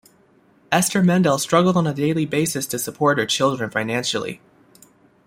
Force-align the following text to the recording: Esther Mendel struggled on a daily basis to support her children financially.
Esther 0.71 1.03
Mendel 1.03 1.37
struggled 1.37 1.77
on 1.77 1.85
a 1.85 1.93
daily 1.93 2.25
basis 2.25 2.65
to 2.65 2.79
support 2.79 3.19
her 3.19 3.25
children 3.27 3.69
financially. 3.69 4.41